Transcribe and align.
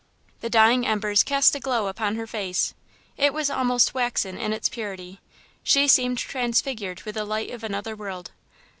The 0.39 0.49
dying 0.49 0.87
embers 0.87 1.21
cast 1.21 1.53
a 1.53 1.59
glow 1.59 1.85
upon 1.85 2.15
her 2.15 2.25
face. 2.25 2.73
It 3.17 3.35
was 3.35 3.51
almost 3.51 3.93
waxen 3.93 4.35
in 4.35 4.51
its 4.51 4.67
purity; 4.67 5.19
she 5.61 5.87
seemed 5.87 6.17
transfigured 6.17 7.03
with 7.03 7.13
the 7.13 7.23
light 7.23 7.51
of 7.51 7.63
another 7.63 7.95
world. 7.95 8.31